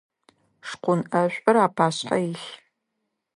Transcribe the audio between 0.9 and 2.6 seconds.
ӏэшӏур апашъхьэ илъ.